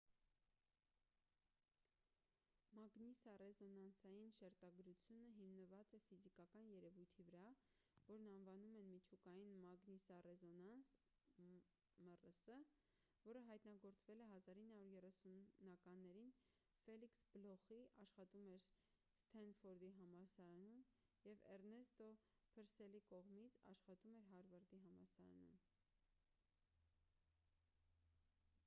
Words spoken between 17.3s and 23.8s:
բլոխի աշխատում էր սթենֆորդի համալսարանում և էռնեստ փըրսելի կողմից